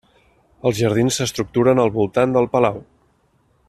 [0.69, 2.85] Els jardins s'estructuren al voltant del palau.